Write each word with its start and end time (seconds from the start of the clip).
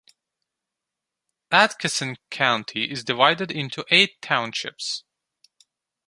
Atchison 1.51 2.15
County 2.31 2.89
is 2.89 3.03
divided 3.03 3.51
into 3.51 3.85
eight 3.91 4.19
townships. 4.19 5.03